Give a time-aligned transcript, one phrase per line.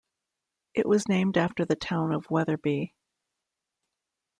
[0.73, 2.95] It was named after the town of Wetherby.